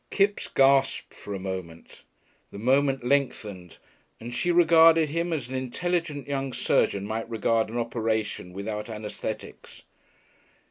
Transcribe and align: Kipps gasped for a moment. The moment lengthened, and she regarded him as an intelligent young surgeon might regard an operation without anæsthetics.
Kipps 0.09 0.47
gasped 0.47 1.13
for 1.13 1.35
a 1.35 1.39
moment. 1.39 2.01
The 2.49 2.57
moment 2.57 3.05
lengthened, 3.05 3.77
and 4.19 4.33
she 4.33 4.51
regarded 4.51 5.09
him 5.09 5.31
as 5.31 5.47
an 5.47 5.53
intelligent 5.53 6.27
young 6.27 6.53
surgeon 6.53 7.05
might 7.05 7.29
regard 7.29 7.69
an 7.69 7.77
operation 7.77 8.51
without 8.51 8.87
anæsthetics. 8.87 9.83